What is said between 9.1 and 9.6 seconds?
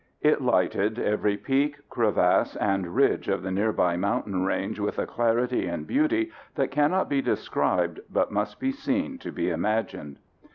to be